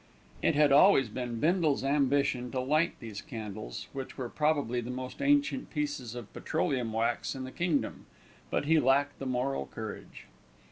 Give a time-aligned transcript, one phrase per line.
[0.41, 5.21] It had always been Bindle's ambition to light these candles, which were probably the most
[5.21, 8.07] ancient pieces of petroleum wax in the kingdom;
[8.49, 10.25] but he lacked the moral courage.